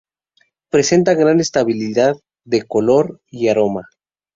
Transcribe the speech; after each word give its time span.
Presenta 0.71 1.13
gran 1.13 1.39
estabilidad 1.39 2.15
de 2.43 2.63
color 2.63 3.21
y 3.29 3.49
aroma. 3.49 3.87